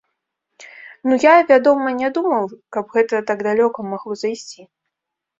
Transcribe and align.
Ну, 1.09 1.13
я, 1.23 1.33
вядома, 1.51 1.91
не 1.99 2.09
думаў, 2.15 2.47
каб 2.77 2.85
гэта 2.95 3.19
так 3.33 3.43
далёка 3.49 3.85
магло 3.91 4.17
зайсці. 4.23 4.65